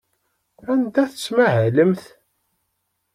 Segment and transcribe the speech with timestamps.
[0.71, 2.03] Anda tettmahalemt?